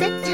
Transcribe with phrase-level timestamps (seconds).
[0.00, 0.29] 大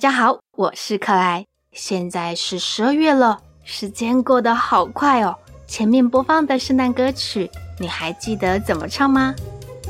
[0.00, 1.44] 大家好，我是克莱。
[1.72, 5.36] 现在是十二月了，时间过得好快哦。
[5.66, 9.34] 前面播放的圣诞歌曲，你还记得怎么唱吗？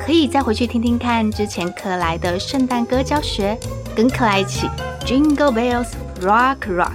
[0.01, 3.57] 可以再回去听听看之前克莱的圣诞歌教学，
[3.95, 4.69] 跟克莱一起
[5.07, 6.91] Jingle Bells Rock Rock。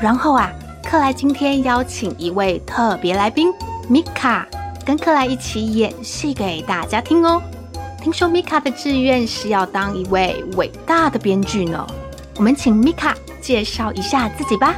[0.00, 0.50] 然后啊，
[0.82, 3.52] 克莱今天邀请一位特别来宾
[3.86, 4.48] 米卡，
[4.86, 7.42] 跟克莱一起演戏给大家听哦。
[8.00, 11.86] 听说米卡的志愿是要当一位伟大的编剧呢。
[12.36, 14.74] 我们请米卡介绍一下自己吧。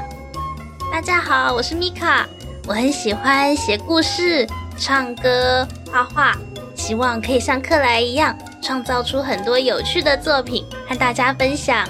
[0.93, 2.27] 大家好，我是米卡，
[2.67, 4.47] 我很喜欢写故事、
[4.77, 6.37] 唱歌、画画，
[6.75, 11.89] 希望可以像克莱一样，创造出很多有趣的作品和大家分享。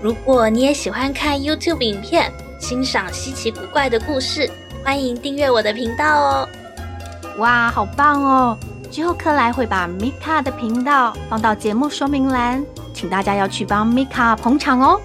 [0.00, 4.48] 如果你也喜欢看 YouTube 影片，欣赏稀奇古怪的故事，
[4.84, 6.48] 欢迎订阅我的频道哦。
[7.38, 8.56] 哇，好棒哦！
[8.92, 12.64] 之后克莱会把米卡的频道放到节目说明栏。
[12.92, 15.00] 请大家要去帮米卡捧场哦，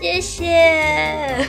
[0.00, 1.46] 谢谢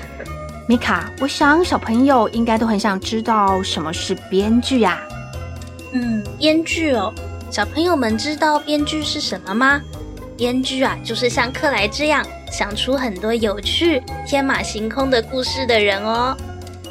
[0.67, 1.11] 米卡。
[1.19, 4.99] 我想小朋友应该都很想知道什么是编剧呀？
[5.91, 7.13] 嗯，编剧哦，
[7.49, 9.81] 小朋友们知道编剧是什么吗？
[10.37, 16.37] 编剧啊，就是像克莱这样想出很多有趣、天马行空的故事的人哦。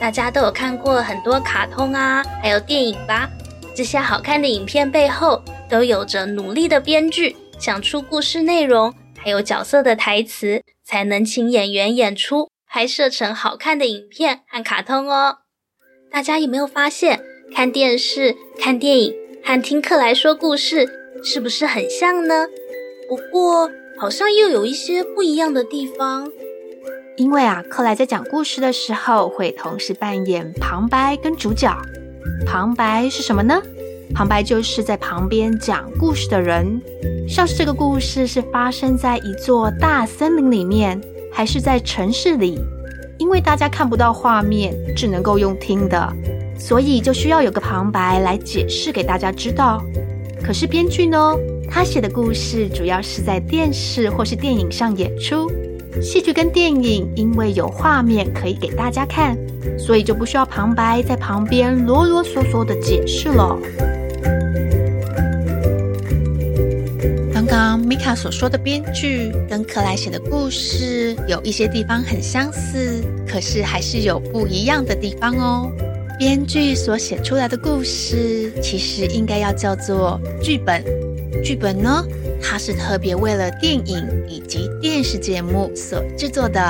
[0.00, 3.28] 大家都有看过很多卡通啊，还有电影吧？
[3.74, 7.36] 这些好看的影片背后都有着努力的编剧。
[7.58, 15.38] 想出故事内容，还有角色的台词，才能请演员演出，拍摄成好看的影片和卡通哦。
[16.10, 17.20] 大家有没有发现，
[17.52, 19.14] 看电视、看电影
[19.44, 20.88] 和听克莱说故事，
[21.24, 22.46] 是不是很像呢？
[23.08, 26.30] 不过，好像又有一些不一样的地方。
[27.16, 31.76] 因为啊，克莱在讲故事的时候，会同时扮演旁白跟主角。
[32.46, 33.60] 旁白是什么呢？
[34.18, 36.82] 旁白就是在旁边讲故事的人，
[37.28, 41.00] 像是这个故事是发生在一座大森林里面，
[41.32, 42.58] 还是在城市里？
[43.16, 46.12] 因为大家看不到画面，只能够用听的，
[46.58, 49.80] 所以就需要有个旁白来解释给大家知道。
[50.42, 51.36] 可是编剧呢，
[51.70, 55.48] 他写的故事主要是在电视或是电影上演出。
[56.02, 59.38] 戏剧跟电影因为有画面可以给大家看，
[59.78, 63.56] 所以就不需要旁白在旁边啰啰嗦嗦的解释了。
[67.58, 75.68] 刚米卡所说的编剧跟克莱写的故事有一些地方很相似，可是还是有不一样的地方哦。
[76.20, 80.84] 编剧所写出来的故事其实应该要叫做剧本，
[81.42, 82.06] 剧本呢，
[82.40, 86.62] 它是特别为了电影以及电视节目所制作的，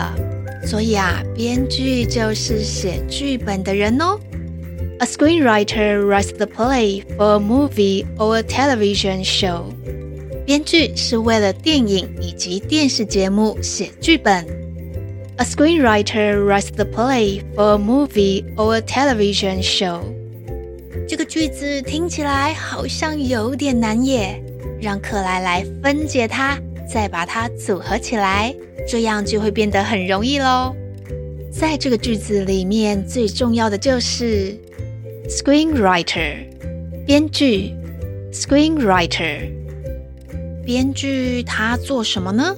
[0.65, 4.19] 所以啊，编剧就是写剧本的人哦。
[5.01, 9.65] A screenwriter writes the play for a movie or a television show。
[10.49, 14.47] 编剧是为了电影以及电视节目写剧本。
[15.37, 20.01] A screenwriter writes the play for a movie or a television show。
[21.07, 24.43] 这个句子听起来好像有点难耶。
[24.81, 26.59] 让克莱来分解它，
[26.91, 28.55] 再把它组合起来，
[28.89, 30.75] 这样就会变得很容易喽。
[31.53, 34.57] 在这个句子里面，最重要的就是
[35.29, 36.37] screenwriter，
[37.07, 37.75] 编剧
[38.33, 39.58] ，screenwriter。
[40.69, 42.55] 编剧他做什么呢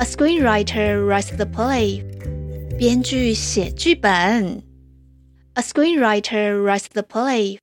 [0.00, 2.02] ？A screenwriter writes the play。
[2.76, 4.64] 编剧写剧本。
[5.54, 7.60] A screenwriter writes the play。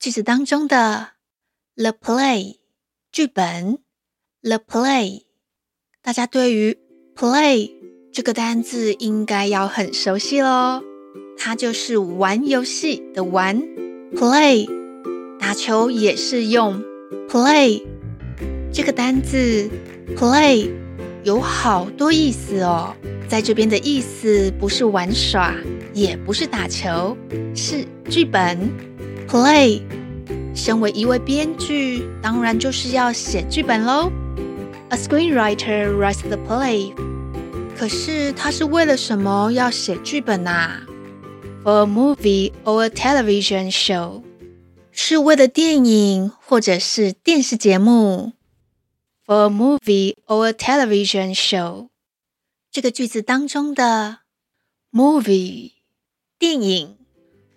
[0.00, 1.08] 句子当中的
[1.74, 2.56] the play
[3.12, 3.80] 剧本
[4.40, 5.24] ，the play，
[6.00, 6.78] 大家对于
[7.14, 7.72] play
[8.10, 10.82] 这个单字应该要很熟悉喽。
[11.36, 13.62] 它就是玩游戏的玩
[14.14, 14.66] ，play，
[15.38, 16.82] 打球也是用
[17.28, 17.82] play
[18.72, 19.68] 这个单字
[20.16, 20.70] ，play
[21.24, 22.94] 有好多意思哦。
[23.28, 25.54] 在这边的意思不是玩耍，
[25.92, 27.16] 也不是打球，
[27.54, 28.70] 是剧本
[29.28, 29.80] play。
[30.54, 34.10] 身为一位编剧，当然就是要写剧本喽。
[34.88, 36.92] A screenwriter writes the play。
[37.76, 40.80] 可是他是为了什么要写剧本啊
[41.64, 44.22] ？For a movie or a television show，
[44.92, 48.32] 是为了电影或者是电视节目。
[49.25, 51.89] For a movie or a television show，
[52.71, 54.19] 这个句子当中的
[54.91, 55.71] movie
[56.39, 56.97] 电影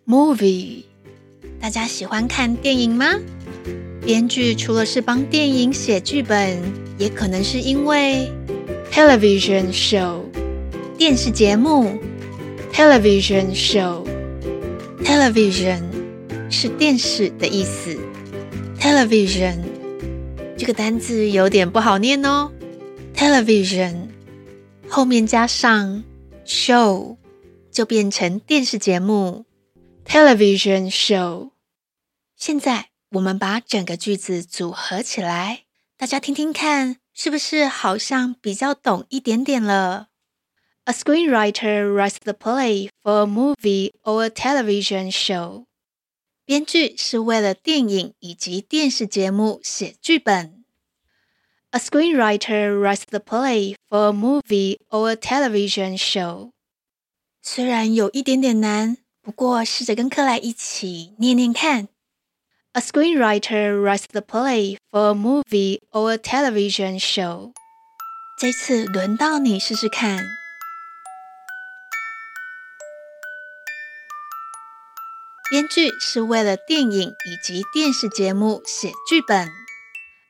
[0.07, 0.85] movie，
[1.61, 3.15] 大家喜欢看电影吗？
[4.05, 6.61] 编剧除了是帮电影写剧本，
[6.99, 8.31] 也可能是因为
[8.93, 10.21] television show
[10.99, 11.99] 电视节目。
[12.73, 15.83] Television show，television
[16.51, 17.97] 是电视的意思。
[18.81, 19.59] Television
[20.60, 22.52] 这个单字有点不好念哦。
[23.16, 24.10] Television
[24.90, 26.04] 后面加上
[26.46, 27.16] show
[27.72, 29.46] 就变成电视节目。
[30.06, 31.52] Television show。
[32.36, 35.64] 现在我们把整个句子组合起来，
[35.96, 40.08] 大家听听看，是不是好像比较懂一点点了
[40.84, 45.69] ？A screenwriter writes the play for a movie or a television show。
[46.50, 50.66] 编剧是为了电影以及电视节目写剧本。
[51.70, 56.50] A screenwriter writes the play for a movie or a television show。
[57.44, 61.90] 虽然有一点点难，不过试着跟克莱一起念念看。
[62.72, 67.52] A screenwriter writes the play for a movie or a television show。
[68.40, 70.26] 这次轮到你试试看。
[75.50, 79.50] 编剧是为了电影以及电视节目写剧本。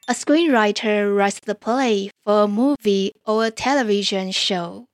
[0.05, 4.85] A screenwriter writes the play for a movie or a television show。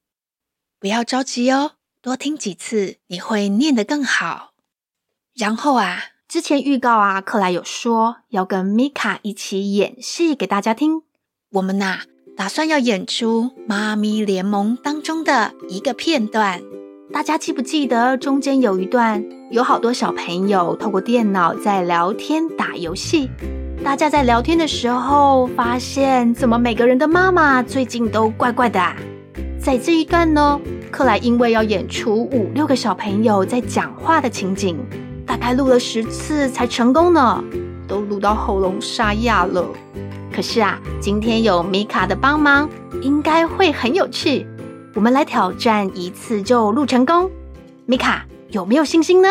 [0.79, 4.53] 不要着急哦，多听几次，你会念得更好。
[5.35, 11.03] 然后啊，之前预告啊，克莱有说要跟米卡一起演戏给大家听。
[11.51, 12.01] 我们呐，
[12.35, 16.63] 打算要演出《妈咪联盟》当中的一个片段。
[17.13, 23.29] 大家记不记得中间有一段，有好多小朋友透过电脑在聊天打游戏？
[23.83, 28.95] 大家在聊天的时候，发现怎么每个人的妈妈最近都怪怪的啊？
[29.59, 30.59] 在这一段呢，
[30.91, 34.77] 克莱因为要演出五六个小朋友在讲话的情景，
[35.25, 37.43] 大概录了十次才成功呢，
[37.87, 39.65] 都录到喉咙沙哑了。
[40.33, 42.67] 可是啊，今天有米卡的帮忙，
[43.01, 44.45] 应该会很有趣。
[44.95, 47.29] 我们来挑战一次就录成功，
[47.85, 49.27] 米卡有没有信心呢？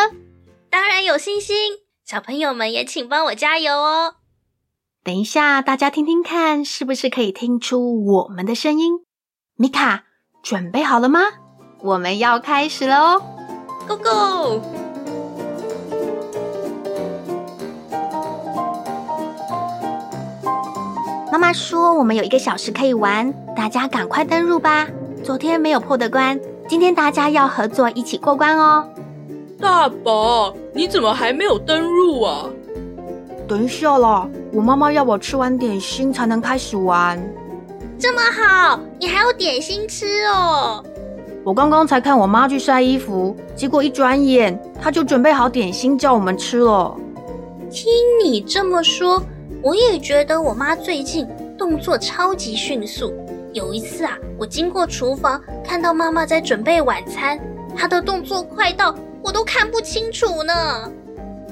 [0.68, 1.56] 当然有信心，
[2.04, 4.16] 小朋友们也请帮我加油哦。
[5.02, 9.00] 等一下，大家听听看，是不是可以听出我们的声音？
[9.56, 10.04] 米卡，
[10.42, 11.20] 准备好了吗？
[11.80, 13.22] 我们要开始了哦
[13.88, 14.60] ，Go Go！
[21.32, 24.86] 妈妈说我们有一个小时可以玩，大家赶快登入吧。
[25.24, 26.38] 昨天没有破的关，
[26.68, 28.86] 今天大家要合作一起过关哦。
[29.58, 32.44] 大宝，你怎么还没有登入啊？
[33.48, 37.18] 等一下啦，我妈妈要我吃完点心才能开始玩。
[37.98, 40.84] 这么好，你还有点心吃哦。
[41.42, 46.94] 我刚刚才看我妈去晒衣服，结果一转眼她就准备好点心叫我们吃了。
[47.70, 47.90] 听
[48.22, 49.22] 你这么说，
[49.62, 51.26] 我也觉得我妈最近
[51.56, 53.10] 动作超级迅速。
[53.54, 57.38] 有一次啊，我经过厨房，看到妈妈在准备晚餐，
[57.76, 58.92] 她的动作快到
[59.22, 60.52] 我都看不清楚呢。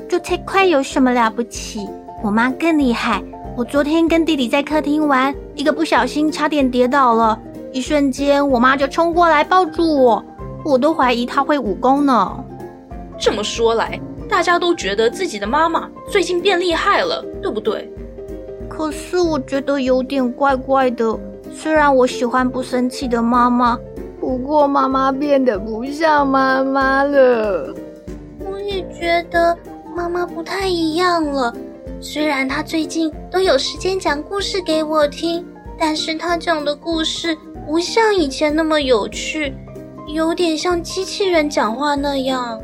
[0.09, 1.89] 就太快有什么了不起？
[2.21, 3.23] 我妈更厉害。
[3.57, 7.39] 我昨天跟弟弟在客厅玩，一个不小心差点跌倒了，
[7.73, 10.25] 一瞬间我妈就冲过来抱住我，
[10.65, 12.45] 我都怀疑她会武功呢。
[13.17, 17.89] 这么说来，大家都觉得自己的妈妈最近变厉害了，对不对？
[18.69, 21.17] 可是我觉得有点怪怪的。
[21.55, 23.79] 虽然我喜欢不生气的妈妈，
[24.19, 27.75] 不过妈妈变得不像妈妈了。
[28.39, 29.57] 我也觉得
[29.95, 31.55] 妈妈不太一样了。
[32.01, 35.47] 虽然她最近都有时间讲故事给我听，
[35.79, 39.55] 但是她讲的故事不像以前那么有趣，
[40.09, 42.61] 有点像机器人讲话那样。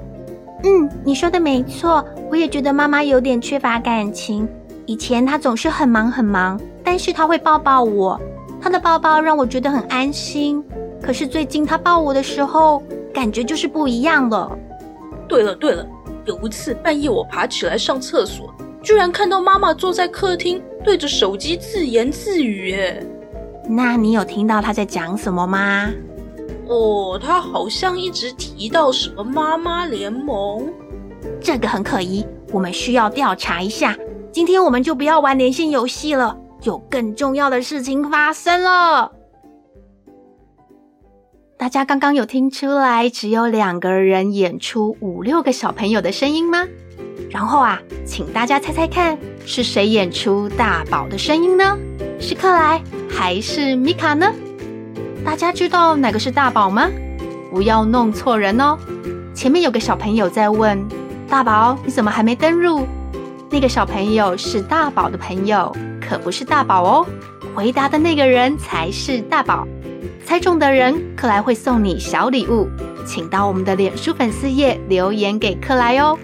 [0.65, 4.49] 嗯，你说的没错，我也觉得妈妈有点缺乏感情。
[4.87, 8.21] 以前她总是很忙很忙，但是她会抱抱我，
[8.61, 10.63] 她的抱抱让我觉得很安心。
[11.01, 12.83] 可是最近他抱我的时候，
[13.15, 14.51] 感觉就是不一样了。
[15.29, 15.87] 对了对了，
[16.25, 22.75] 有一次半夜我爬起来上厕所，居然看到妈妈坐在客厅对着手机自言自语。
[22.75, 23.01] 哎，
[23.69, 25.89] 那你有听到他在讲什么吗？
[26.67, 30.69] 哦，他好像一直提到什么妈妈联盟，
[31.41, 33.97] 这个很可疑，我们需要调查一下。
[34.33, 39.13] 今天我们就不要玩连线游戏了，有更重要的事情发生了。
[41.57, 46.65] 大家刚刚有听出来只有两个人演出五六个小朋友的声音吗？
[47.31, 51.77] 然后啊，请大家猜猜看，是谁演出大宝的声音呢？
[52.21, 54.33] 是克莱还是米卡呢？
[55.25, 56.89] 大家知道哪个是大宝吗？
[57.51, 58.79] 不要弄错人哦。
[59.35, 60.79] 前面有个小朋友在问
[61.29, 62.87] ：“大宝，你怎么还没登入？”
[63.51, 65.75] 那个小朋友是大宝的朋友，
[66.09, 67.07] 可不是大宝哦。
[67.55, 69.67] 回答的那个人才是大宝。
[70.25, 72.69] 猜中的人，克莱会送你小礼物，
[73.05, 76.19] 请到我们的脸书粉丝页留言给克莱哦。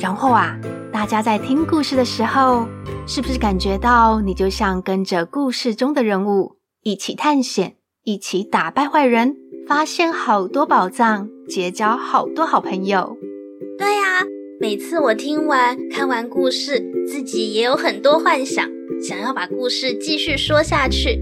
[0.00, 0.56] 然后啊，
[0.92, 2.66] 大家在听故事的时候，
[3.06, 9.36] 是不是感觉到你就像跟着故事中的人物一起探险，一起打败坏人，
[9.66, 13.16] 发现好多宝藏，结交好多好朋友？
[13.78, 14.26] 对呀。
[14.62, 18.70] 每次我听完、看完故事，自己也有很多幻想，
[19.02, 21.20] 想要把故事继续说下去。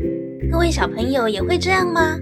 [0.52, 2.20] 各位小朋友也会这样吗？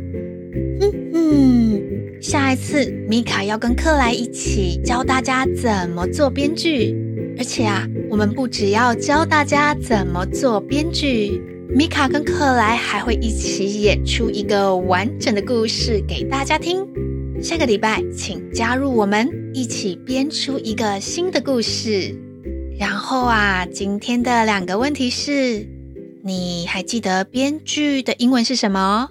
[0.81, 6.95] 嗯嗯，下一次米卡要跟克莱一起教大家怎么做编剧，
[7.37, 16.87] 而且啊，我们不只要教大家怎么做编剧，米卡跟克莱还会一起演出一个完整的故事给大家听。
[17.41, 22.13] 下个礼拜，请加入我们，一起编出一个新的故事。
[22.77, 25.65] 然后啊，今天的两个问题是：
[26.25, 29.09] 你还记得编剧的英文是什么？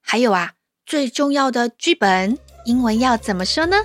[0.00, 0.54] 还有啊，
[0.84, 3.76] 最重要的剧本英文要怎么说呢？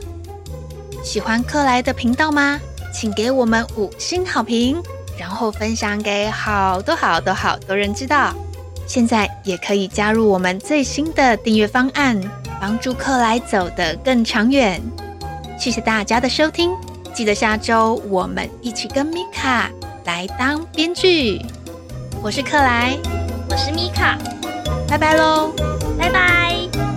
[1.04, 2.60] 喜欢克莱的频道吗？
[2.92, 4.82] 请给我们五星好评，
[5.20, 8.36] 然后分享给好多好多好多人知道。
[8.88, 12.20] 现在也可以加入我们最新的订阅方案。
[12.68, 14.82] 帮助克莱走得更长远。
[15.56, 16.72] 谢谢大家的收听，
[17.14, 19.70] 记得下周我们一起跟米卡
[20.06, 21.40] 来当编剧。
[22.24, 22.98] 我是克莱，
[23.52, 24.18] 我是米卡，
[24.88, 25.54] 拜拜喽，
[25.96, 26.95] 拜拜。